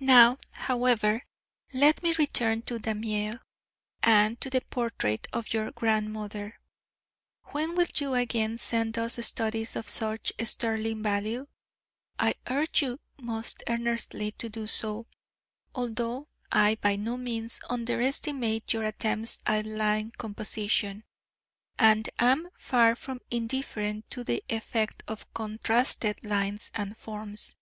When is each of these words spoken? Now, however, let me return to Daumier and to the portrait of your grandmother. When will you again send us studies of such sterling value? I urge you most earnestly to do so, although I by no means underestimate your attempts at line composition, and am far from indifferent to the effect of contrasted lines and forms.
Now, 0.00 0.38
however, 0.54 1.26
let 1.74 2.02
me 2.02 2.14
return 2.14 2.62
to 2.62 2.78
Daumier 2.78 3.38
and 4.02 4.40
to 4.40 4.48
the 4.48 4.62
portrait 4.62 5.26
of 5.30 5.52
your 5.52 5.72
grandmother. 5.72 6.58
When 7.48 7.74
will 7.74 7.88
you 7.96 8.14
again 8.14 8.56
send 8.56 8.96
us 8.96 9.22
studies 9.26 9.76
of 9.76 9.86
such 9.86 10.32
sterling 10.42 11.02
value? 11.02 11.48
I 12.18 12.36
urge 12.46 12.80
you 12.80 12.98
most 13.20 13.62
earnestly 13.68 14.30
to 14.38 14.48
do 14.48 14.66
so, 14.66 15.06
although 15.74 16.28
I 16.50 16.76
by 16.80 16.96
no 16.96 17.18
means 17.18 17.60
underestimate 17.68 18.72
your 18.72 18.84
attempts 18.84 19.38
at 19.44 19.66
line 19.66 20.12
composition, 20.12 21.04
and 21.78 22.08
am 22.18 22.48
far 22.56 22.94
from 22.96 23.20
indifferent 23.30 24.08
to 24.12 24.24
the 24.24 24.42
effect 24.48 25.02
of 25.06 25.30
contrasted 25.34 26.24
lines 26.24 26.70
and 26.72 26.96
forms. 26.96 27.54